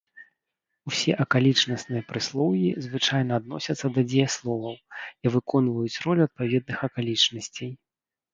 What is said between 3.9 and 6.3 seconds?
да дзеясловаў і выконваюць ролю